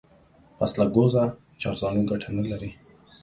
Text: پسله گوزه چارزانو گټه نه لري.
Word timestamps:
پسله 0.57 0.85
گوزه 0.95 1.23
چارزانو 1.61 2.01
گټه 2.09 2.29
نه 2.37 2.43
لري. 2.51 2.71